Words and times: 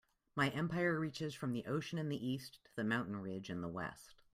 My 0.35 0.49
empire 0.49 0.99
reaches 0.99 1.35
from 1.35 1.51
the 1.53 1.67
ocean 1.67 1.99
in 1.99 2.09
the 2.09 2.17
East 2.27 2.57
to 2.65 2.75
the 2.75 2.83
mountain 2.83 3.17
ridge 3.17 3.51
in 3.51 3.61
the 3.61 3.67
West. 3.67 4.15